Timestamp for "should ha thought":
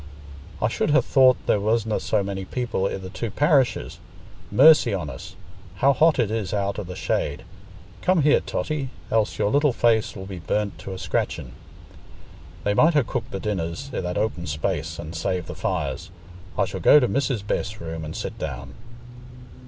0.67-1.37